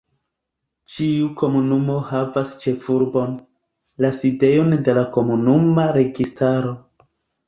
[0.91, 3.35] Ĉiu komunumo havas ĉefurbon,
[4.05, 6.73] la sidejon de la komunuma registaro.